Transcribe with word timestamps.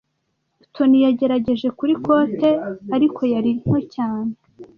Toni 0.73 0.97
yagerageje 1.05 1.67
kuri 1.77 1.93
kote, 2.05 2.49
ariko 2.95 3.21
yari 3.33 3.51
nto 3.61 3.75
cyane. 3.93 4.31